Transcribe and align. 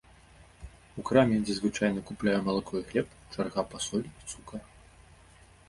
У 1.01 1.03
краме, 1.09 1.37
дзе 1.41 1.53
звычайна 1.59 1.99
купляю 2.09 2.35
малако 2.49 2.73
і 2.81 2.83
хлеб, 2.89 3.07
чарга 3.37 3.61
па 3.75 3.85
соль 3.87 4.09
і 4.17 4.21
цукар. 4.33 4.61